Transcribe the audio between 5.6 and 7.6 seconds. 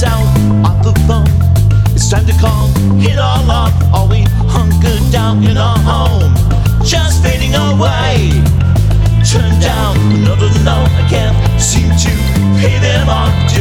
home? Just fading